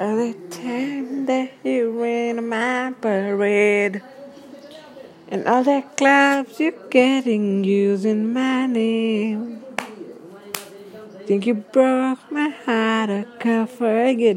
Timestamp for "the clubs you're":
5.62-6.72